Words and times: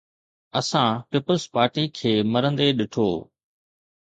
اسان 0.59 0.89
پيپلز 1.11 1.43
پارٽي 1.53 1.83
کي 1.97 2.11
مرندي 2.33 2.67
ڏٺو. 2.77 3.09